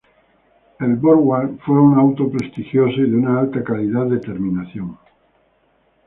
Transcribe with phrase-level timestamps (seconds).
[0.79, 4.97] El Borgward fue un auto prestigioso y de una alta calidad de terminación.